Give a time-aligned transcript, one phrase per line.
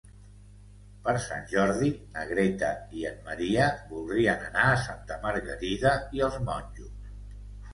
[1.07, 6.41] Per Sant Jordi na Greta i en Maria voldrien anar a Santa Margarida i els
[6.49, 7.15] Monjos.